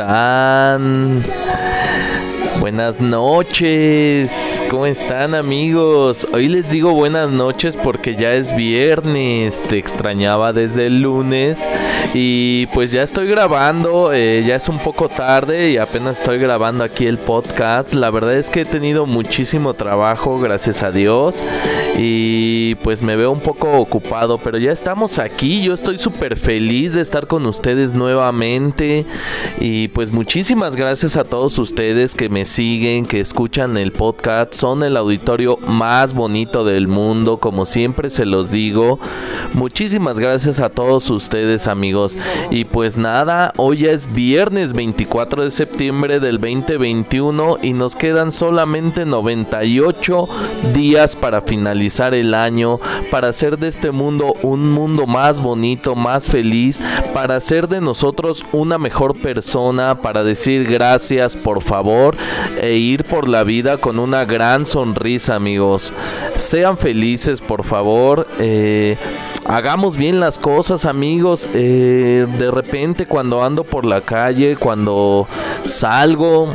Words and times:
amigos? 0.00 0.33
Buenas 2.84 3.00
noches, 3.00 4.62
¿cómo 4.68 4.84
están 4.84 5.34
amigos? 5.34 6.28
Hoy 6.34 6.48
les 6.48 6.70
digo 6.70 6.92
buenas 6.92 7.30
noches 7.30 7.78
porque 7.78 8.14
ya 8.14 8.34
es 8.34 8.54
viernes, 8.54 9.62
te 9.62 9.78
extrañaba 9.78 10.52
desde 10.52 10.88
el 10.88 11.00
lunes. 11.00 11.66
Y 12.12 12.66
pues 12.74 12.92
ya 12.92 13.02
estoy 13.02 13.26
grabando, 13.26 14.12
eh, 14.12 14.44
ya 14.46 14.56
es 14.56 14.68
un 14.68 14.78
poco 14.78 15.08
tarde 15.08 15.70
y 15.70 15.78
apenas 15.78 16.18
estoy 16.18 16.38
grabando 16.38 16.84
aquí 16.84 17.06
el 17.06 17.16
podcast. 17.16 17.94
La 17.94 18.10
verdad 18.10 18.34
es 18.34 18.50
que 18.50 18.60
he 18.60 18.64
tenido 18.66 19.06
muchísimo 19.06 19.72
trabajo, 19.72 20.38
gracias 20.38 20.82
a 20.82 20.92
Dios, 20.92 21.42
y 21.96 22.74
pues 22.76 23.02
me 23.02 23.16
veo 23.16 23.30
un 23.30 23.40
poco 23.40 23.72
ocupado, 23.78 24.38
pero 24.38 24.58
ya 24.58 24.72
estamos 24.72 25.18
aquí, 25.18 25.62
yo 25.62 25.72
estoy 25.72 25.96
súper 25.96 26.36
feliz 26.36 26.92
de 26.92 27.00
estar 27.00 27.26
con 27.26 27.46
ustedes 27.46 27.94
nuevamente. 27.94 29.06
Y 29.58 29.88
pues 29.88 30.12
muchísimas 30.12 30.76
gracias 30.76 31.16
a 31.16 31.24
todos 31.24 31.58
ustedes 31.58 32.14
que 32.14 32.28
me 32.28 32.44
siguen, 32.44 32.73
que 32.74 33.20
escuchan 33.20 33.76
el 33.76 33.92
podcast, 33.92 34.52
son 34.52 34.82
el 34.82 34.96
auditorio 34.96 35.58
más 35.58 36.12
bonito 36.12 36.64
del 36.64 36.88
mundo, 36.88 37.36
como 37.36 37.66
siempre 37.66 38.10
se 38.10 38.26
los 38.26 38.50
digo. 38.50 38.98
Muchísimas 39.52 40.18
gracias 40.18 40.58
a 40.58 40.70
todos 40.70 41.08
ustedes 41.10 41.68
amigos. 41.68 42.18
Y 42.50 42.64
pues 42.64 42.96
nada, 42.96 43.52
hoy 43.58 43.84
es 43.84 44.12
viernes 44.12 44.72
24 44.72 45.44
de 45.44 45.52
septiembre 45.52 46.18
del 46.18 46.40
2021 46.40 47.58
y 47.62 47.74
nos 47.74 47.94
quedan 47.94 48.32
solamente 48.32 49.06
98 49.06 50.28
días 50.72 51.14
para 51.14 51.42
finalizar 51.42 52.12
el 52.12 52.34
año, 52.34 52.80
para 53.12 53.28
hacer 53.28 53.56
de 53.56 53.68
este 53.68 53.92
mundo 53.92 54.34
un 54.42 54.72
mundo 54.72 55.06
más 55.06 55.40
bonito, 55.40 55.94
más 55.94 56.28
feliz, 56.28 56.82
para 57.12 57.36
hacer 57.36 57.68
de 57.68 57.80
nosotros 57.80 58.44
una 58.50 58.78
mejor 58.78 59.16
persona, 59.16 60.02
para 60.02 60.24
decir 60.24 60.64
gracias, 60.64 61.36
por 61.36 61.62
favor, 61.62 62.16
e 62.64 62.76
ir 62.76 63.04
por 63.04 63.28
la 63.28 63.44
vida 63.44 63.76
con 63.78 63.98
una 63.98 64.24
gran 64.24 64.66
sonrisa, 64.66 65.34
amigos. 65.36 65.92
Sean 66.36 66.78
felices, 66.78 67.40
por 67.40 67.64
favor. 67.64 68.26
eh, 68.38 68.96
hagamos 69.46 69.96
bien 69.96 70.20
las 70.20 70.38
cosas, 70.38 70.86
amigos. 70.86 71.48
eh, 71.54 72.26
de 72.38 72.50
repente, 72.50 73.06
cuando 73.06 73.42
ando 73.44 73.64
por 73.64 73.84
la 73.84 74.00
calle, 74.00 74.56
cuando 74.56 75.26
salgo 75.64 76.52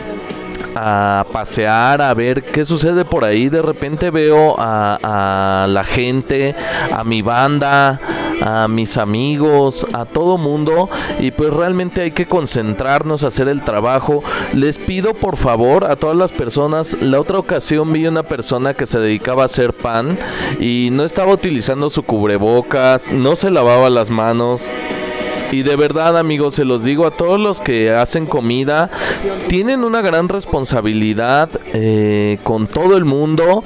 a 0.82 1.26
pasear, 1.34 2.02
a 2.02 2.14
ver 2.14 2.44
qué 2.44 2.64
sucede 2.64 3.04
por 3.04 3.26
ahí. 3.26 3.50
De 3.50 3.62
repente 3.62 4.12
veo 4.12 4.56
a, 4.58 5.68
la 5.68 5.84
gente, 5.84 6.56
a 6.92 7.04
mi 7.04 7.22
banda, 7.22 8.00
a 8.42 8.68
mis 8.70 8.98
amigos, 8.98 9.86
a 9.92 10.06
todo 10.06 10.38
mundo 10.38 10.90
y 11.20 11.32
pues 11.32 11.54
realmente 11.54 12.02
hay 12.02 12.12
que 12.12 12.28
concentrarnos, 12.28 13.26
hacer 13.26 13.50
el 13.50 13.64
trabajo. 13.64 14.24
Les 14.54 14.80
pido 14.80 15.14
por 15.14 15.36
favor 15.36 15.84
a 15.84 15.98
todas 15.98 16.16
las 16.16 16.32
personas, 16.32 16.98
la 17.02 17.20
otra 17.20 17.40
ocasión 17.40 17.92
vi 17.92 18.08
una 18.08 18.24
persona 18.24 18.74
que 18.74 18.86
se 18.86 19.00
dedicaba 19.00 19.44
a 19.44 19.46
hacer 19.46 19.74
pan 19.74 20.18
y 20.60 20.90
no 20.94 21.04
estaba 21.04 21.34
utilizando 21.34 21.90
su 21.90 22.04
cubrebocas, 22.04 23.12
no 23.12 23.36
se 23.36 23.52
lavaba 23.52 23.90
las 23.90 24.10
manos. 24.10 24.62
Y 25.52 25.64
de 25.64 25.76
verdad, 25.76 26.18
amigos, 26.18 26.56
se 26.56 26.66
los 26.66 26.84
digo 26.84 27.08
a 27.08 27.12
todos 27.12 27.40
los 27.40 27.62
que 27.62 27.92
hacen 27.92 28.26
comida, 28.26 28.90
tienen 29.48 29.84
una 29.84 30.02
gran 30.02 30.30
responsabilidad 30.30 31.50
eh, 31.74 32.38
con 32.44 32.68
todo 32.68 32.96
el 32.98 33.06
mundo. 33.06 33.64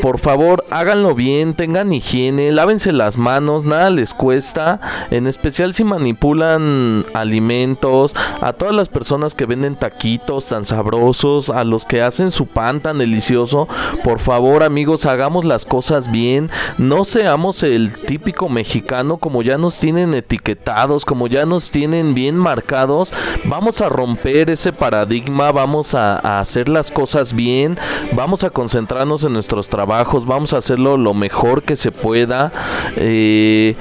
Por 0.00 0.18
favor, 0.18 0.64
háganlo 0.70 1.14
bien, 1.14 1.54
tengan 1.54 1.92
higiene, 1.92 2.52
lávense 2.52 2.92
las 2.92 3.16
manos, 3.16 3.64
nada 3.64 3.90
les 3.90 4.12
cuesta, 4.12 4.80
en 5.10 5.26
especial 5.26 5.72
si 5.72 5.84
manipulan 5.84 7.06
alimentos, 7.14 8.14
a 8.40 8.52
todas 8.52 8.74
las 8.74 8.88
personas 8.88 9.34
que 9.34 9.46
venden 9.46 9.74
taquitos 9.74 10.46
tan 10.46 10.64
sabrosos, 10.64 11.48
a 11.50 11.64
los 11.64 11.86
que 11.86 12.02
hacen 12.02 12.30
su 12.30 12.46
pan 12.46 12.82
tan 12.82 12.98
delicioso, 12.98 13.68
por 14.04 14.18
favor, 14.18 14.62
amigos, 14.62 15.06
hagamos 15.06 15.44
las 15.44 15.64
cosas 15.64 16.10
bien, 16.10 16.50
no 16.78 17.04
seamos 17.04 17.62
el 17.62 17.94
típico 17.96 18.48
mexicano 18.48 19.16
como 19.16 19.42
ya 19.42 19.56
nos 19.56 19.80
tienen 19.80 20.14
etiquetados, 20.14 21.04
como 21.04 21.26
ya 21.26 21.46
nos 21.46 21.70
tienen 21.70 22.14
bien 22.14 22.36
marcados, 22.36 23.12
vamos 23.44 23.80
a 23.80 23.88
romper 23.88 24.50
ese 24.50 24.72
paradigma, 24.72 25.52
vamos 25.52 25.94
a, 25.94 26.38
hacer 26.38 26.68
las 26.68 26.90
cosas 26.90 27.32
bien, 27.32 27.78
vamos 28.12 28.44
a 28.44 28.50
concentrarnos 28.50 29.24
en 29.24 29.32
nuestros 29.32 29.68
trabajos, 29.68 29.85
vamos 30.26 30.52
a 30.52 30.58
hacerlo 30.58 30.96
lo 30.96 31.14
mejor 31.14 31.62
que 31.62 31.76
se 31.76 31.92
pueda. 31.92 32.52
Eh, 32.96 33.74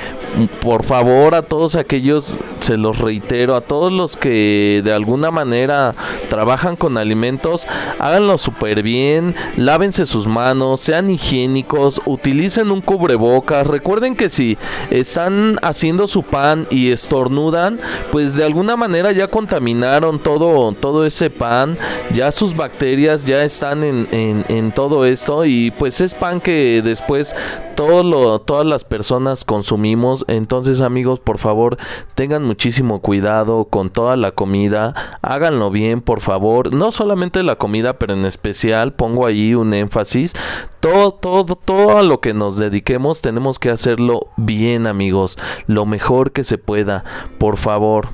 por 0.62 0.84
favor, 0.84 1.36
a 1.36 1.44
todos 1.44 1.76
aquellos, 1.76 2.36
se 2.60 2.78
los 2.78 3.00
reitero, 3.00 3.56
a 3.56 3.62
todos 3.62 3.92
los 3.92 4.18
que 4.18 4.82
de 4.84 4.94
alguna 4.94 5.32
manera 5.32 5.96
trabajan 6.30 6.76
con 6.76 6.98
alimentos, 6.98 7.68
háganlo 8.00 8.38
súper 8.38 8.84
bien, 8.84 9.36
lávense 9.56 10.06
sus 10.06 10.28
manos, 10.28 10.82
sean 10.82 11.10
higiénicos, 11.10 12.02
utilicen 12.06 12.72
un 12.72 12.82
cubrebocas. 12.82 13.68
Recuerden 13.68 14.16
que 14.16 14.30
si 14.30 14.58
están 14.90 15.58
haciendo 15.62 16.08
su 16.08 16.24
pan 16.24 16.68
y 16.70 16.92
estornudan, 16.92 17.80
pues 18.12 18.36
de 18.36 18.44
alguna 18.44 18.76
manera 18.76 19.12
ya 19.12 19.28
contaminaron 19.28 20.20
todo, 20.20 20.74
todo 20.74 21.06
ese 21.06 21.30
pan, 21.30 21.78
ya 22.14 22.32
sus 22.32 22.56
bacterias 22.56 23.26
ya 23.26 23.44
están 23.44 23.84
en, 23.84 24.08
en, 24.12 24.46
en 24.50 24.72
todo 24.72 25.06
esto 25.06 25.46
y 25.46 25.72
pues 25.72 26.02
es 26.02 26.14
pan 26.14 26.42
que 26.42 26.82
después 26.84 27.36
todo 27.76 28.04
lo, 28.04 28.40
todas 28.40 28.66
las 28.66 28.84
personas 28.84 29.46
consumimos. 29.46 30.25
Entonces 30.28 30.82
amigos, 30.82 31.20
por 31.20 31.38
favor, 31.38 31.78
tengan 32.16 32.44
muchísimo 32.44 33.02
cuidado 33.02 33.66
con 33.66 33.90
toda 33.90 34.16
la 34.16 34.32
comida. 34.32 34.94
Háganlo 35.22 35.72
bien, 35.72 36.02
por 36.02 36.22
favor. 36.22 36.74
No 36.74 36.92
solamente 36.92 37.44
la 37.44 37.56
comida, 37.56 37.98
pero 38.00 38.14
en 38.14 38.26
especial 38.26 38.94
pongo 38.94 39.26
ahí 39.26 39.56
un 39.56 39.74
énfasis. 39.74 40.34
Todo, 40.80 41.12
todo, 41.12 41.56
todo 41.56 41.98
a 41.98 42.04
lo 42.04 42.22
que 42.22 42.34
nos 42.34 42.58
dediquemos 42.58 43.22
tenemos 43.22 43.60
que 43.60 43.70
hacerlo 43.70 44.28
bien 44.38 44.88
amigos. 44.88 45.38
Lo 45.68 45.86
mejor 45.86 46.32
que 46.32 46.44
se 46.44 46.58
pueda. 46.58 47.04
Por 47.38 47.58
favor. 47.58 48.10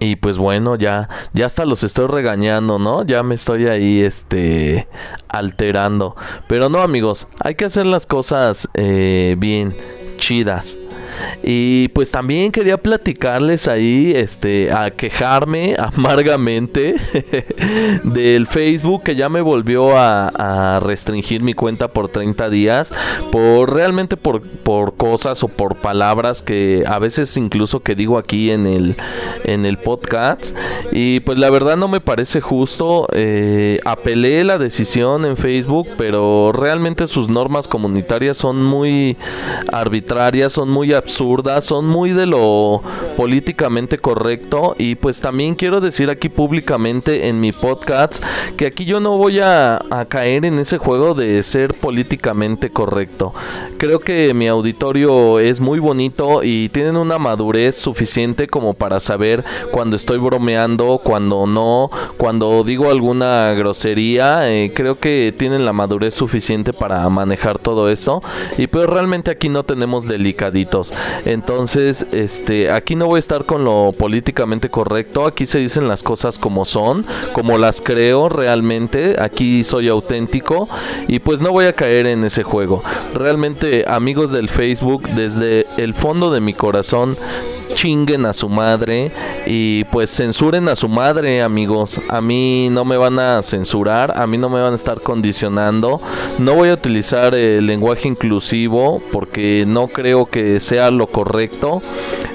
Y 0.00 0.16
pues 0.16 0.36
bueno, 0.36 0.76
ya, 0.76 1.08
ya 1.32 1.46
hasta 1.46 1.64
los 1.64 1.82
estoy 1.84 2.06
regañando, 2.06 2.78
¿no? 2.78 3.04
Ya 3.04 3.22
me 3.22 3.34
estoy 3.34 3.66
ahí, 3.66 4.00
este, 4.00 4.88
alterando. 5.28 6.16
Pero 6.48 6.68
no, 6.68 6.82
amigos, 6.82 7.26
hay 7.40 7.54
que 7.54 7.64
hacer 7.64 7.86
las 7.86 8.06
cosas 8.06 8.68
eh, 8.74 9.36
bien, 9.38 9.74
chidas. 10.18 10.76
Y 11.42 11.88
pues 11.88 12.10
también 12.10 12.52
quería 12.52 12.76
platicarles 12.76 13.68
ahí, 13.68 14.12
este, 14.14 14.72
a 14.72 14.90
quejarme 14.90 15.76
amargamente 15.94 16.96
del 18.04 18.46
Facebook 18.46 19.04
que 19.04 19.16
ya 19.16 19.28
me 19.28 19.40
volvió 19.40 19.96
a, 19.96 20.80
restringir 20.82 21.42
mi 21.42 21.54
cuenta 21.54 21.88
por 21.88 22.08
30 22.08 22.50
días, 22.50 22.92
por 23.30 23.74
realmente 23.74 24.16
por, 24.16 24.42
por 24.42 24.96
cosas 24.96 25.42
o 25.42 25.48
por 25.48 25.76
palabras 25.76 26.42
que 26.42 26.84
a 26.86 26.98
veces 26.98 27.36
incluso 27.36 27.80
que 27.80 27.94
digo 27.94 28.18
aquí 28.18 28.50
en 28.50 28.66
el, 28.66 28.96
en 29.44 29.64
el 29.64 29.78
podcast. 29.78 30.54
Y 30.92 31.20
pues 31.20 31.38
la 31.38 31.50
verdad 31.50 31.76
no 31.76 31.88
me 31.88 32.00
parece 32.00 32.40
justo. 32.40 33.06
Eh, 33.12 33.80
apelé 33.84 34.44
la 34.44 34.58
decisión 34.58 35.24
en 35.24 35.36
Facebook, 35.36 35.88
pero 35.96 36.52
realmente 36.52 37.06
sus 37.06 37.28
normas 37.28 37.68
comunitarias 37.68 38.36
son 38.36 38.62
muy 38.62 39.16
arbitrarias, 39.72 40.52
son 40.52 40.70
muy 40.70 40.92
absurdas 40.92 41.05
absurdas, 41.06 41.64
son 41.64 41.86
muy 41.86 42.10
de 42.10 42.26
lo 42.26 42.82
políticamente 43.16 43.96
correcto 43.96 44.74
y 44.76 44.96
pues 44.96 45.20
también 45.20 45.54
quiero 45.54 45.80
decir 45.80 46.10
aquí 46.10 46.28
públicamente 46.28 47.28
en 47.28 47.38
mi 47.40 47.52
podcast 47.52 48.24
que 48.56 48.66
aquí 48.66 48.84
yo 48.84 48.98
no 48.98 49.16
voy 49.16 49.38
a, 49.40 49.78
caer 50.08 50.44
en 50.44 50.58
ese 50.58 50.78
juego 50.78 51.14
de 51.14 51.42
ser 51.44 51.74
políticamente 51.74 52.70
correcto. 52.70 53.32
Creo 53.78 54.00
que 54.00 54.34
mi 54.34 54.48
auditorio 54.48 55.38
es 55.38 55.60
muy 55.60 55.78
bonito 55.78 56.42
y 56.42 56.70
tienen 56.70 56.96
una 56.96 57.18
madurez 57.18 57.76
suficiente 57.76 58.48
como 58.48 58.74
para 58.74 58.98
saber 58.98 59.44
cuando 59.70 59.94
estoy 59.94 60.18
bromeando, 60.18 61.00
cuando 61.02 61.46
no, 61.46 61.90
cuando 62.16 62.64
digo 62.64 62.90
alguna 62.90 63.52
grosería, 63.52 64.50
eh, 64.50 64.72
creo 64.74 64.98
que 64.98 65.32
tienen 65.36 65.64
la 65.64 65.72
madurez 65.72 66.14
suficiente 66.14 66.72
para 66.72 67.08
manejar 67.08 67.58
todo 67.58 67.88
eso 67.90 68.22
y 68.58 68.66
pues 68.66 68.88
realmente 68.88 69.30
aquí 69.30 69.48
no 69.48 69.62
tenemos 69.62 70.08
delicaditos. 70.08 70.92
Entonces, 71.24 72.06
este, 72.12 72.70
aquí 72.70 72.94
no 72.96 73.06
voy 73.06 73.16
a 73.16 73.20
estar 73.20 73.46
con 73.46 73.64
lo 73.64 73.94
políticamente 73.96 74.70
correcto, 74.70 75.26
aquí 75.26 75.46
se 75.46 75.58
dicen 75.58 75.88
las 75.88 76.02
cosas 76.02 76.38
como 76.38 76.64
son, 76.64 77.06
como 77.32 77.58
las 77.58 77.80
creo 77.80 78.28
realmente, 78.28 79.16
aquí 79.18 79.64
soy 79.64 79.88
auténtico 79.88 80.68
y 81.08 81.18
pues 81.20 81.40
no 81.40 81.52
voy 81.52 81.66
a 81.66 81.72
caer 81.72 82.06
en 82.06 82.24
ese 82.24 82.42
juego. 82.42 82.82
Realmente, 83.14 83.84
amigos 83.88 84.32
del 84.32 84.48
Facebook, 84.48 85.08
desde 85.14 85.66
el 85.76 85.94
fondo 85.94 86.30
de 86.30 86.40
mi 86.40 86.54
corazón, 86.54 87.16
chinguen 87.76 88.24
a 88.24 88.32
su 88.32 88.48
madre 88.48 89.12
y 89.46 89.84
pues 89.84 90.10
censuren 90.10 90.68
a 90.68 90.74
su 90.74 90.88
madre 90.88 91.42
amigos. 91.42 92.00
A 92.08 92.20
mí 92.20 92.68
no 92.70 92.84
me 92.84 92.96
van 92.96 93.18
a 93.20 93.42
censurar 93.42 93.76
a 94.16 94.26
mí 94.26 94.38
no 94.38 94.48
me 94.48 94.60
van 94.60 94.72
a 94.72 94.76
estar 94.76 95.02
condicionando. 95.02 96.00
No 96.38 96.54
voy 96.54 96.70
a 96.70 96.74
utilizar 96.74 97.34
el 97.34 97.66
lenguaje 97.66 98.08
inclusivo 98.08 99.02
porque 99.12 99.64
no 99.66 99.88
creo 99.88 100.26
que 100.26 100.60
sea 100.60 100.90
lo 100.90 101.08
correcto. 101.08 101.82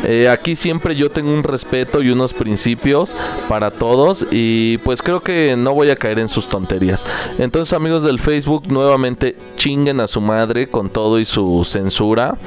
Eh, 0.03 0.29
aquí 0.29 0.55
siempre 0.55 0.95
yo 0.95 1.11
tengo 1.11 1.33
un 1.33 1.43
respeto 1.43 2.01
y 2.01 2.11
unos 2.11 2.33
principios 2.33 3.15
para 3.49 3.71
todos 3.71 4.25
y 4.31 4.77
pues 4.79 5.01
creo 5.01 5.21
que 5.21 5.55
no 5.57 5.73
voy 5.73 5.89
a 5.89 5.95
caer 5.95 6.19
en 6.19 6.27
sus 6.27 6.47
tonterías. 6.47 7.05
Entonces 7.39 7.73
amigos 7.73 8.03
del 8.03 8.19
Facebook 8.19 8.67
nuevamente 8.67 9.35
chinguen 9.55 9.99
a 9.99 10.07
su 10.07 10.21
madre 10.21 10.69
con 10.69 10.89
todo 10.89 11.19
y 11.19 11.25
su 11.25 11.63
censura. 11.65 12.37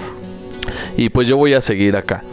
Y 0.97 1.11
pues 1.11 1.27
yo 1.27 1.37
voy 1.37 1.55
a 1.55 1.61
seguir 1.61 1.97
acá. 1.97 2.25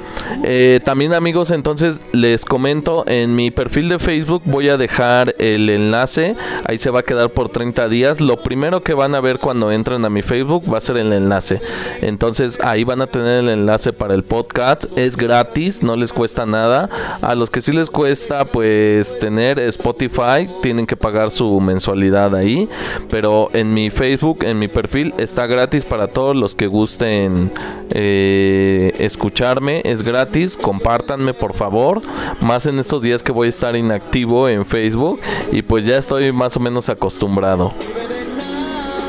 Eh, 0.43 0.79
también 0.83 1.13
amigos, 1.13 1.51
entonces 1.51 1.99
les 2.11 2.45
comento 2.45 3.03
en 3.07 3.35
mi 3.35 3.51
perfil 3.51 3.89
de 3.89 3.99
Facebook 3.99 4.41
voy 4.45 4.69
a 4.69 4.77
dejar 4.77 5.35
el 5.39 5.69
enlace, 5.69 6.35
ahí 6.65 6.77
se 6.77 6.89
va 6.89 6.99
a 6.99 7.03
quedar 7.03 7.31
por 7.31 7.49
30 7.49 7.89
días. 7.89 8.21
Lo 8.21 8.41
primero 8.41 8.83
que 8.83 8.93
van 8.93 9.15
a 9.15 9.21
ver 9.21 9.39
cuando 9.39 9.71
entren 9.71 10.05
a 10.05 10.09
mi 10.09 10.21
Facebook 10.21 10.71
va 10.71 10.77
a 10.77 10.81
ser 10.81 10.97
el 10.97 11.13
enlace. 11.13 11.61
Entonces 12.01 12.59
ahí 12.63 12.83
van 12.83 13.01
a 13.01 13.07
tener 13.07 13.43
el 13.43 13.49
enlace 13.49 13.93
para 13.93 14.13
el 14.13 14.23
podcast, 14.23 14.85
es 14.95 15.17
gratis, 15.17 15.83
no 15.83 15.95
les 15.95 16.13
cuesta 16.13 16.45
nada. 16.45 16.89
A 17.21 17.35
los 17.35 17.49
que 17.49 17.61
sí 17.61 17.71
les 17.71 17.89
cuesta 17.89 18.45
pues 18.45 19.17
tener 19.19 19.59
Spotify, 19.59 20.47
tienen 20.61 20.87
que 20.87 20.95
pagar 20.95 21.31
su 21.31 21.59
mensualidad 21.59 22.35
ahí, 22.35 22.69
pero 23.09 23.49
en 23.53 23.73
mi 23.73 23.89
Facebook, 23.89 24.43
en 24.43 24.59
mi 24.59 24.67
perfil 24.67 25.13
está 25.17 25.47
gratis 25.47 25.85
para 25.85 26.07
todos 26.07 26.35
los 26.35 26.55
que 26.55 26.67
gusten 26.67 27.51
eh, 27.91 28.93
escucharme, 28.99 29.81
es 29.85 30.00
gratis, 30.03 30.57
compártanme 30.57 31.33
por 31.33 31.53
favor, 31.53 32.01
más 32.39 32.65
en 32.65 32.79
estos 32.79 33.01
días 33.01 33.23
que 33.23 33.31
voy 33.31 33.47
a 33.47 33.49
estar 33.49 33.75
inactivo 33.75 34.49
en 34.49 34.65
Facebook 34.65 35.19
y 35.51 35.61
pues 35.61 35.85
ya 35.85 35.97
estoy 35.97 36.31
más 36.31 36.57
o 36.57 36.59
menos 36.59 36.89
acostumbrado 36.89 37.73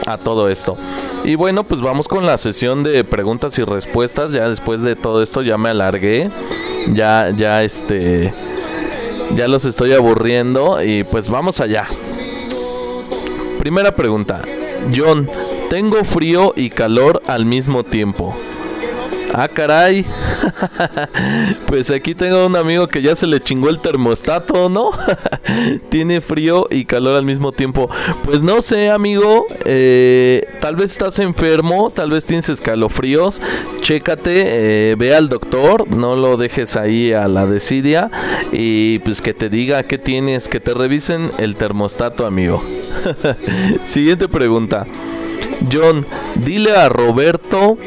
a 0.07 0.19
todo 0.19 0.49
esto. 0.49 0.77
Y 1.25 1.37
bueno, 1.37 1.65
pues 1.65 1.81
vamos 1.81 2.09
con 2.09 2.27
la 2.27 2.37
sesión 2.37 2.83
de 2.83 3.05
preguntas 3.05 3.59
y 3.59 3.63
respuestas. 3.63 4.33
Ya 4.33 4.49
después 4.49 4.83
de 4.83 4.97
todo 4.97 5.23
esto 5.23 5.43
ya 5.43 5.57
me 5.59 5.69
alargué. 5.69 6.31
Ya 6.93 7.33
ya 7.37 7.63
este 7.63 8.35
ya 9.35 9.49
los 9.49 9.65
estoy 9.65 9.93
aburriendo 9.93 10.83
y 10.83 11.05
pues 11.05 11.29
vamos 11.29 11.61
allá. 11.61 11.87
Primera 13.59 13.95
pregunta. 13.95 14.43
John, 14.95 15.31
tengo 15.71 16.03
frío 16.05 16.53
y 16.57 16.71
calor 16.71 17.23
al 17.27 17.47
mismo 17.47 17.85
tiempo. 17.85 18.37
Ah, 19.35 19.49
caray. 19.49 20.05
pues 21.67 21.91
aquí 21.91 22.15
tengo 22.15 22.47
un 22.47 22.55
amigo 22.55 22.87
que 22.87 23.01
ya 23.01 23.17
se 23.17 23.27
le 23.27 23.41
chingó 23.41 23.71
el 23.71 23.81
termostato, 23.81 24.69
¿no? 24.69 24.91
Tiene 25.89 26.21
frío 26.21 26.67
y 26.71 26.85
calor 26.85 27.17
al 27.17 27.25
mismo 27.25 27.53
tiempo. 27.53 27.89
Pues 28.25 28.43
no 28.43 28.61
sé, 28.61 28.91
amigo. 28.91 29.47
Eh, 29.65 30.47
tal 30.61 30.77
vez 30.77 30.93
estás 30.93 31.19
enfermo, 31.19 31.91
tal 31.91 32.11
vez 32.11 32.27
tienes 32.27 32.51
escalofríos. 32.51 33.41
Chécate, 33.81 34.91
eh, 34.91 34.97
ve 34.97 35.15
al 35.15 35.31
doctor, 35.31 35.89
no 35.89 36.15
lo 36.15 36.37
dejes 36.37 36.77
ahí 36.77 37.13
a 37.13 37.27
la 37.27 37.47
desidia. 37.47 38.11
Y 38.53 38.99
pues 38.99 39.23
que 39.23 39.33
te 39.33 39.49
diga 39.49 39.85
qué 39.85 39.97
tienes, 39.97 40.49
que 40.49 40.61
te 40.61 40.75
revisen 40.75 41.33
el 41.39 41.57
termostato, 41.57 42.27
amigo. 42.27 42.63
Siguiente 43.85 44.29
pregunta. 44.29 44.87
John, 45.71 46.05
dile 46.37 46.73
a 46.73 46.89
Roberto 46.89 47.79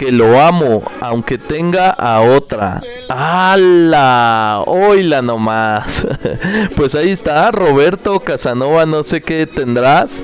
que 0.00 0.12
lo 0.12 0.40
amo, 0.40 0.82
aunque 1.02 1.36
tenga 1.36 1.90
a 1.90 2.22
otra. 2.22 2.80
¡Hala! 3.10 4.64
Oila 4.66 5.20
nomás. 5.20 6.06
Pues 6.74 6.94
ahí 6.94 7.10
está, 7.10 7.50
Roberto 7.50 8.20
Casanova, 8.20 8.86
no 8.86 9.02
sé 9.02 9.20
qué 9.20 9.46
tendrás. 9.46 10.22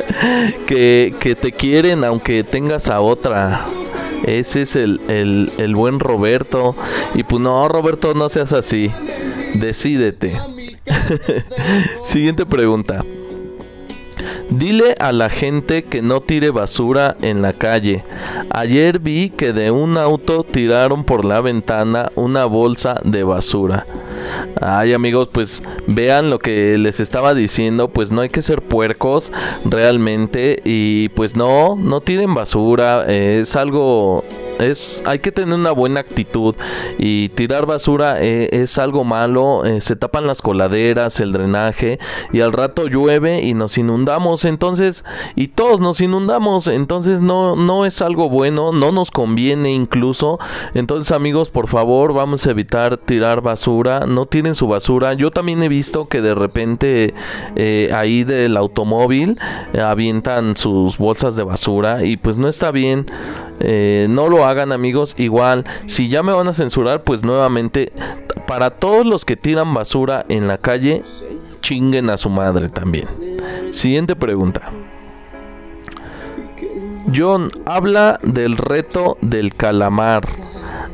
que, 0.66 1.14
que 1.18 1.34
te 1.34 1.52
quieren 1.52 2.04
aunque 2.04 2.44
tengas 2.44 2.90
a 2.90 3.00
otra. 3.00 3.64
Ese 4.24 4.62
es 4.62 4.76
el, 4.76 5.00
el, 5.08 5.50
el 5.56 5.74
buen 5.74 5.98
Roberto. 5.98 6.76
Y 7.14 7.22
pues 7.22 7.40
no, 7.40 7.66
Roberto, 7.68 8.12
no 8.12 8.28
seas 8.28 8.52
así. 8.52 8.92
Decídete. 9.54 10.38
Siguiente 12.04 12.44
pregunta. 12.44 13.02
Dile 14.58 14.94
a 14.98 15.12
la 15.12 15.28
gente 15.28 15.84
que 15.84 16.00
no 16.00 16.22
tire 16.22 16.50
basura 16.50 17.14
en 17.20 17.42
la 17.42 17.52
calle. 17.52 18.02
Ayer 18.48 19.00
vi 19.00 19.28
que 19.28 19.52
de 19.52 19.70
un 19.70 19.98
auto 19.98 20.44
tiraron 20.44 21.04
por 21.04 21.26
la 21.26 21.42
ventana 21.42 22.10
una 22.14 22.46
bolsa 22.46 22.98
de 23.04 23.22
basura. 23.22 23.86
Ay 24.62 24.94
amigos, 24.94 25.28
pues 25.30 25.62
vean 25.86 26.30
lo 26.30 26.38
que 26.38 26.78
les 26.78 27.00
estaba 27.00 27.34
diciendo, 27.34 27.88
pues 27.88 28.10
no 28.10 28.22
hay 28.22 28.30
que 28.30 28.40
ser 28.40 28.62
puercos 28.62 29.30
realmente 29.66 30.62
y 30.64 31.10
pues 31.10 31.36
no, 31.36 31.76
no 31.76 32.00
tiren 32.00 32.32
basura, 32.32 33.04
es 33.04 33.56
algo 33.56 34.24
es 34.58 35.02
hay 35.06 35.18
que 35.18 35.32
tener 35.32 35.54
una 35.54 35.72
buena 35.72 36.00
actitud 36.00 36.54
y 36.98 37.28
tirar 37.30 37.66
basura 37.66 38.22
eh, 38.22 38.48
es 38.52 38.78
algo 38.78 39.04
malo 39.04 39.64
eh, 39.64 39.80
se 39.80 39.96
tapan 39.96 40.26
las 40.26 40.42
coladeras 40.42 41.20
el 41.20 41.32
drenaje 41.32 41.98
y 42.32 42.40
al 42.40 42.52
rato 42.52 42.86
llueve 42.86 43.42
y 43.42 43.54
nos 43.54 43.78
inundamos. 43.78 44.44
Entonces 44.44 45.04
y 45.34 45.48
todos 45.48 45.80
nos 45.80 46.00
inundamos 46.00 46.66
entonces 46.66 47.20
no 47.20 47.56
no 47.56 47.86
es 47.86 48.02
algo 48.02 48.28
bueno 48.28 48.72
no 48.72 48.92
nos 48.92 49.10
conviene 49.10 49.72
incluso. 49.72 50.38
Entonces 50.74 51.12
amigos 51.12 51.50
por 51.50 51.68
favor 51.68 52.12
vamos 52.12 52.46
a 52.46 52.50
evitar 52.50 52.96
tirar 52.96 53.40
basura 53.40 54.06
no 54.06 54.26
tiren 54.26 54.54
su 54.54 54.66
basura. 54.66 55.14
Yo 55.14 55.30
también 55.30 55.62
he 55.62 55.68
visto 55.68 56.08
que 56.08 56.22
de 56.22 56.34
repente 56.34 57.14
eh, 57.56 57.90
ahí 57.94 58.24
del 58.24 58.56
automóvil 58.56 59.38
avientan 59.80 60.56
sus 60.56 60.98
bolsas 60.98 61.36
de 61.36 61.42
basura 61.42 62.04
y 62.04 62.16
pues 62.16 62.36
no 62.36 62.48
está 62.48 62.70
bien 62.70 63.06
no 63.60 64.28
lo 64.28 64.44
hagan 64.44 64.72
amigos. 64.72 65.14
Igual, 65.18 65.64
si 65.86 66.08
ya 66.08 66.22
me 66.22 66.32
van 66.32 66.48
a 66.48 66.54
censurar, 66.54 67.02
pues 67.02 67.22
nuevamente, 67.24 67.92
para 68.46 68.70
todos 68.70 69.06
los 69.06 69.24
que 69.24 69.36
tiran 69.36 69.72
basura 69.74 70.24
en 70.28 70.48
la 70.48 70.58
calle, 70.58 71.02
chinguen 71.60 72.10
a 72.10 72.16
su 72.16 72.30
madre 72.30 72.68
también. 72.68 73.06
Siguiente 73.70 74.16
pregunta. 74.16 74.70
John 77.14 77.50
habla 77.64 78.18
del 78.22 78.56
reto 78.56 79.16
del 79.20 79.54
calamar. 79.54 80.22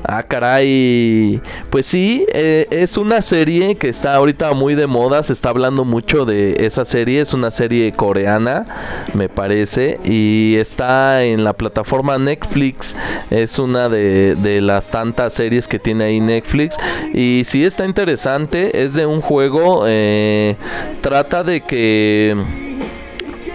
Ah, 0.04 0.22
caray. 0.24 1.40
Pues 1.72 1.86
sí, 1.86 2.26
eh, 2.34 2.66
es 2.70 2.98
una 2.98 3.22
serie 3.22 3.76
que 3.76 3.88
está 3.88 4.14
ahorita 4.14 4.52
muy 4.52 4.74
de 4.74 4.86
moda. 4.86 5.22
Se 5.22 5.32
está 5.32 5.48
hablando 5.48 5.86
mucho 5.86 6.26
de 6.26 6.66
esa 6.66 6.84
serie. 6.84 7.22
Es 7.22 7.32
una 7.32 7.50
serie 7.50 7.90
coreana, 7.92 8.66
me 9.14 9.30
parece. 9.30 9.98
Y 10.04 10.56
está 10.58 11.24
en 11.24 11.44
la 11.44 11.54
plataforma 11.54 12.18
Netflix. 12.18 12.94
Es 13.30 13.58
una 13.58 13.88
de, 13.88 14.34
de 14.34 14.60
las 14.60 14.90
tantas 14.90 15.32
series 15.32 15.66
que 15.66 15.78
tiene 15.78 16.04
ahí 16.04 16.20
Netflix. 16.20 16.76
Y 17.14 17.44
sí 17.46 17.64
está 17.64 17.86
interesante. 17.86 18.84
Es 18.84 18.92
de 18.92 19.06
un 19.06 19.22
juego. 19.22 19.84
Eh, 19.86 20.56
trata 21.00 21.42
de 21.42 21.62
que 21.62 22.36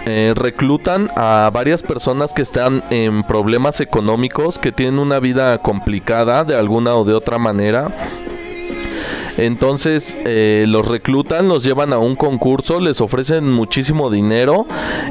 eh, 0.06 0.32
reclutan 0.34 1.10
a 1.16 1.50
varias 1.52 1.82
personas 1.82 2.32
que 2.32 2.42
están 2.42 2.82
en 2.90 3.22
problemas 3.24 3.80
económicos, 3.80 4.58
que 4.58 4.72
tienen 4.72 4.98
una 4.98 5.20
vida 5.20 5.58
complicada 5.58 6.44
de 6.44 6.56
alguna 6.56 6.94
o 6.94 7.04
de 7.04 7.14
otra 7.14 7.38
manera. 7.38 7.88
Entonces 9.36 10.16
eh, 10.24 10.64
los 10.68 10.88
reclutan, 10.88 11.48
los 11.48 11.62
llevan 11.62 11.92
a 11.92 11.98
un 11.98 12.16
concurso, 12.16 12.80
les 12.80 13.00
ofrecen 13.00 13.50
muchísimo 13.52 14.10
dinero 14.10 14.66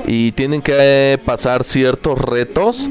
y 0.06 0.34
tienen 0.34 0.62
que 0.62 1.20
pasar 1.24 1.64
ciertos 1.64 2.20
retos 2.20 2.90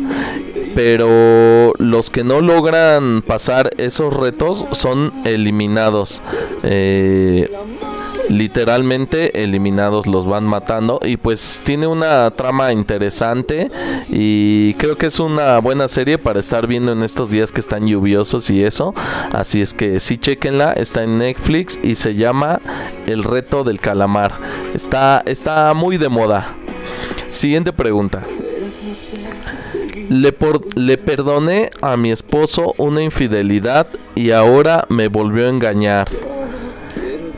pero 0.76 1.72
los 1.78 2.10
que 2.10 2.22
no 2.22 2.42
logran 2.42 3.22
pasar 3.22 3.70
esos 3.78 4.14
retos 4.14 4.66
son 4.72 5.10
eliminados. 5.24 6.20
Eh, 6.62 7.50
literalmente 8.28 9.42
eliminados 9.42 10.06
los 10.06 10.26
van 10.26 10.44
matando. 10.44 11.00
Y 11.02 11.16
pues 11.16 11.62
tiene 11.64 11.86
una 11.86 12.30
trama 12.32 12.72
interesante 12.72 13.70
y 14.08 14.74
creo 14.74 14.96
que 14.96 15.06
es 15.06 15.20
una 15.20 15.58
buena 15.58 15.88
serie 15.88 16.18
para 16.18 16.40
estar 16.40 16.66
viendo 16.66 16.92
en 16.92 17.02
estos 17.02 17.30
días 17.30 17.52
que 17.52 17.60
están 17.60 17.86
lluviosos 17.86 18.50
y 18.50 18.64
eso. 18.64 18.94
Así 19.32 19.62
es 19.62 19.74
que 19.74 20.00
sí 20.00 20.18
chequenla. 20.18 20.72
Está 20.72 21.02
en 21.02 21.18
Netflix 21.18 21.78
y 21.82 21.94
se 21.96 22.14
llama 22.14 22.60
El 23.06 23.24
reto 23.24 23.64
del 23.64 23.80
calamar. 23.80 24.32
Está 24.74 25.22
está 25.26 25.74
muy 25.74 25.96
de 25.96 26.08
moda. 26.08 26.54
Siguiente 27.28 27.72
pregunta. 27.72 28.22
Le, 30.08 30.32
por, 30.32 30.60
le 30.78 30.98
perdoné 30.98 31.70
a 31.82 31.96
mi 31.96 32.12
esposo 32.12 32.74
una 32.78 33.02
infidelidad 33.02 33.88
y 34.14 34.30
ahora 34.30 34.86
me 34.88 35.08
volvió 35.08 35.46
a 35.46 35.50
engañar. 35.50 36.06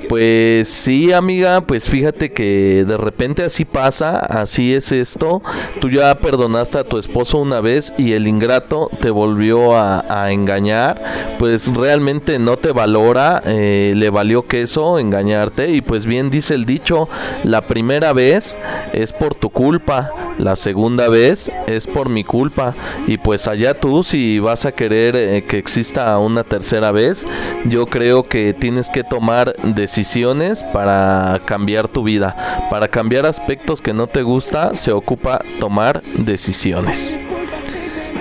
Pues 0.09 0.71
sí, 0.71 1.13
amiga, 1.13 1.61
pues 1.61 1.91
fíjate 1.91 2.33
que 2.33 2.85
de 2.87 2.97
repente 2.97 3.43
así 3.43 3.67
pasa, 3.67 4.19
así 4.19 4.73
es 4.73 4.91
esto. 4.91 5.43
Tú 5.81 5.91
ya 5.91 6.19
perdonaste 6.19 6.79
a 6.79 6.85
tu 6.85 6.97
esposo 6.97 7.39
una 7.39 7.61
vez 7.61 7.93
y 7.99 8.13
el 8.13 8.27
ingrato 8.27 8.91
te 9.01 9.11
volvió 9.11 9.77
a, 9.77 10.33
engañar. 10.33 11.37
Pues 11.39 11.75
realmente 11.75 12.39
no 12.39 12.57
te 12.57 12.73
valora, 12.73 13.43
eh, 13.45 13.93
le 13.95 14.09
valió 14.09 14.47
queso 14.47 14.99
engañarte. 14.99 15.71
Y 15.71 15.83
pues 15.83 16.07
bien 16.07 16.31
dice 16.31 16.55
el 16.55 16.65
dicho, 16.65 17.09
la 17.45 17.67
primera 17.67 18.15
vez 18.15 18.57
es 18.95 19.13
por 19.13 19.35
tu 19.35 19.51
culpa, 19.51 20.13
la 20.39 20.57
segunda 20.57 21.09
vez 21.09 21.51
es 21.67 21.87
por 21.87 22.09
mi 22.09 22.25
culpa. 22.25 22.75
Y 23.07 23.19
pues 23.19 23.49
allá 23.49 23.75
tú 23.75 24.03
si 24.03 24.39
vas 24.39 24.67
a 24.67 24.73
querer 24.73 25.17
eh, 25.17 25.45
que 25.47 25.59
exista 25.59 26.19
una 26.19 26.45
tercera 26.45 26.93
vez, 26.93 27.25
yo 27.67 27.87
creo 27.87 28.23
que 28.23 28.55
tienes 28.55 28.91
que 28.91 29.05
tomar 29.05 29.55
decisiones 29.63 30.65
para 30.65 31.43
cambiar 31.45 31.89
tu 31.89 32.03
vida. 32.03 32.69
Para 32.71 32.89
cambiar 32.89 33.27
aspectos 33.27 33.83
que 33.83 33.93
no 33.93 34.07
te 34.07 34.23
gusta, 34.23 34.75
se 34.75 34.93
ocupa 34.93 35.43
tomar 35.61 36.03
decisiones. 36.17 37.19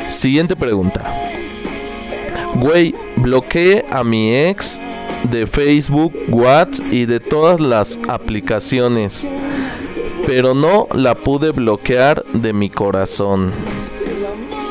Siguiente 0.09 0.55
pregunta. 0.55 1.03
Güey, 2.55 2.95
bloqueé 3.17 3.85
a 3.91 4.03
mi 4.03 4.35
ex 4.35 4.81
de 5.29 5.47
Facebook, 5.47 6.13
WhatsApp 6.29 6.85
y 6.91 7.05
de 7.05 7.19
todas 7.19 7.59
las 7.59 7.99
aplicaciones, 8.07 9.29
pero 10.27 10.53
no 10.53 10.89
la 10.93 11.15
pude 11.15 11.51
bloquear 11.51 12.25
de 12.33 12.51
mi 12.51 12.69
corazón. 12.69 13.53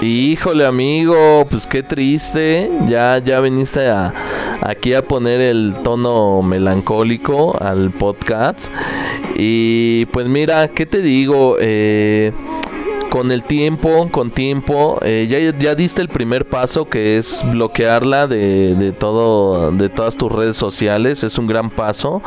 Híjole 0.03 0.67
amigo, 0.67 1.47
pues 1.49 1.67
qué 1.67 1.83
triste, 1.83 2.71
ya 2.87 3.17
ya 3.25 3.41
viniste 3.41 3.89
a, 3.89 4.13
aquí 4.61 4.93
a 4.93 5.01
poner 5.03 5.41
el 5.41 5.75
tono 5.83 6.43
melancólico 6.43 7.57
al 7.59 7.91
podcast. 7.91 8.67
Y 9.35 10.05
pues 10.13 10.29
mira, 10.29 10.69
¿qué 10.69 10.85
te 10.85 11.01
digo? 11.01 11.57
Eh, 11.59 12.33
con 13.09 13.33
el 13.33 13.45
tiempo, 13.45 14.09
con 14.11 14.31
tiempo, 14.31 14.99
eh, 15.01 15.27
ya, 15.31 15.39
ya, 15.59 15.75
diste 15.75 16.03
el 16.03 16.09
primer 16.09 16.47
paso 16.47 16.91
que 16.91 17.17
es 17.17 17.43
bloquearla 17.51 18.27
de, 18.27 18.75
de, 18.75 18.93
todo, 18.93 19.73
de 19.73 19.89
todas 19.89 20.19
tus 20.19 20.31
redes 20.31 20.59
sociales, 20.59 21.25
es 21.25 21.39
un 21.39 21.47
gran 21.47 21.71
paso. 21.71 22.21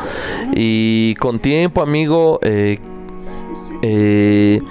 Y 0.52 1.14
con 1.20 1.38
tiempo, 1.38 1.80
amigo, 1.80 2.40
eh, 2.42 2.80
eh, 3.82 4.62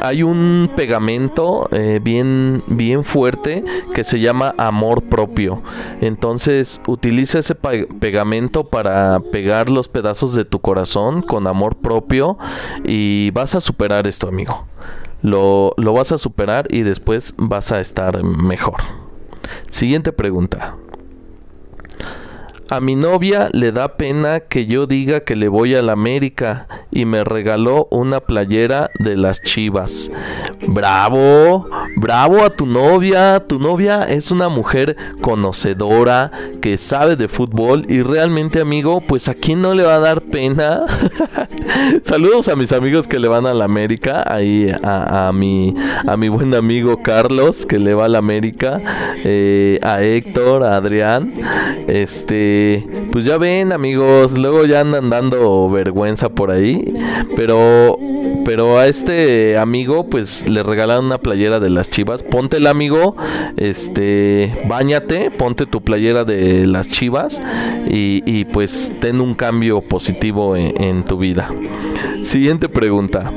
hay 0.00 0.22
un 0.22 0.70
pegamento 0.76 1.68
eh, 1.72 2.00
bien, 2.02 2.62
bien 2.66 3.04
fuerte 3.04 3.64
que 3.94 4.04
se 4.04 4.20
llama 4.20 4.54
amor 4.58 5.02
propio. 5.02 5.62
Entonces 6.00 6.80
utiliza 6.86 7.38
ese 7.38 7.54
pegamento 7.54 8.64
para 8.64 9.20
pegar 9.32 9.70
los 9.70 9.88
pedazos 9.88 10.34
de 10.34 10.44
tu 10.44 10.60
corazón 10.60 11.22
con 11.22 11.46
amor 11.46 11.76
propio 11.76 12.38
y 12.84 13.30
vas 13.30 13.54
a 13.54 13.60
superar 13.60 14.06
esto, 14.06 14.28
amigo. 14.28 14.66
Lo, 15.22 15.74
lo 15.76 15.92
vas 15.92 16.12
a 16.12 16.18
superar 16.18 16.66
y 16.70 16.82
después 16.82 17.34
vas 17.36 17.72
a 17.72 17.80
estar 17.80 18.22
mejor. 18.22 18.76
Siguiente 19.68 20.12
pregunta. 20.12 20.76
A 22.70 22.80
mi 22.80 22.96
novia 22.96 23.48
le 23.54 23.72
da 23.72 23.96
pena 23.96 24.40
que 24.40 24.66
yo 24.66 24.86
diga 24.86 25.20
que 25.20 25.36
le 25.36 25.48
voy 25.48 25.74
a 25.74 25.80
la 25.80 25.92
América 25.92 26.68
y 26.90 27.06
me 27.06 27.24
regaló 27.24 27.88
una 27.90 28.20
playera 28.20 28.90
de 28.98 29.16
las 29.16 29.40
Chivas. 29.40 30.10
Bravo, 30.66 31.66
bravo 31.96 32.44
a 32.44 32.50
tu 32.50 32.66
novia. 32.66 33.40
Tu 33.46 33.58
novia 33.58 34.02
es 34.02 34.30
una 34.30 34.50
mujer 34.50 34.96
conocedora 35.22 36.30
que 36.60 36.76
sabe 36.76 37.16
de 37.16 37.28
fútbol 37.28 37.86
y 37.88 38.02
realmente 38.02 38.60
amigo, 38.60 39.00
pues 39.00 39.28
a 39.28 39.34
quién 39.34 39.62
no 39.62 39.72
le 39.72 39.84
va 39.84 39.94
a 39.94 40.00
dar 40.00 40.20
pena. 40.20 40.84
Saludos 42.02 42.48
a 42.48 42.56
mis 42.56 42.72
amigos 42.72 43.08
que 43.08 43.18
le 43.18 43.28
van 43.28 43.46
a 43.46 43.54
la 43.54 43.64
América, 43.64 44.24
ahí 44.26 44.70
a, 44.82 45.32
mi 45.32 45.72
buen 46.28 46.54
amigo 46.54 47.02
Carlos 47.02 47.64
que 47.64 47.78
le 47.78 47.94
va 47.94 48.04
a 48.04 48.08
la 48.08 48.18
América, 48.18 48.82
eh, 49.24 49.80
a 49.82 50.02
Héctor, 50.02 50.64
a 50.64 50.76
Adrián, 50.76 51.32
este 51.86 52.57
pues 53.12 53.24
ya 53.24 53.38
ven 53.38 53.72
amigos, 53.72 54.36
luego 54.38 54.64
ya 54.64 54.80
andan 54.80 55.10
dando 55.10 55.68
vergüenza 55.68 56.28
por 56.28 56.50
ahí, 56.50 56.94
pero 57.36 57.98
pero 58.44 58.78
a 58.78 58.86
este 58.86 59.58
amigo 59.58 60.08
pues 60.08 60.48
le 60.48 60.62
regalaron 60.62 61.06
una 61.06 61.18
playera 61.18 61.60
de 61.60 61.70
las 61.70 61.90
Chivas. 61.90 62.22
Ponte 62.22 62.56
el 62.56 62.66
amigo, 62.66 63.14
este, 63.56 64.64
bañate, 64.66 65.30
ponte 65.30 65.66
tu 65.66 65.82
playera 65.82 66.24
de 66.24 66.66
las 66.66 66.88
Chivas 66.88 67.42
y, 67.90 68.44
pues 68.46 68.90
ten 69.00 69.20
un 69.20 69.34
cambio 69.34 69.82
positivo 69.82 70.56
en 70.56 71.04
tu 71.04 71.18
vida. 71.18 71.50
Siguiente 72.22 72.68
pregunta. 72.68 73.32